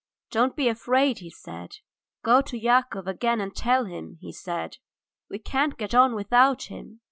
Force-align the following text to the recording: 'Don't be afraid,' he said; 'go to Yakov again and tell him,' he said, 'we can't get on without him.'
'Don't 0.31 0.55
be 0.55 0.67
afraid,' 0.67 1.19
he 1.19 1.29
said; 1.29 1.75
'go 2.23 2.41
to 2.41 2.57
Yakov 2.57 3.05
again 3.05 3.39
and 3.39 3.55
tell 3.55 3.85
him,' 3.85 4.17
he 4.19 4.31
said, 4.31 4.77
'we 5.29 5.37
can't 5.37 5.77
get 5.77 5.93
on 5.93 6.15
without 6.15 6.63
him.' 6.63 6.99